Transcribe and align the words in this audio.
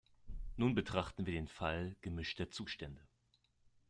Nun 0.57 0.73
betrachten 0.73 1.27
wir 1.27 1.33
den 1.33 1.47
Fall 1.47 1.95
gemischter 2.01 2.49
Zustände. 2.49 3.07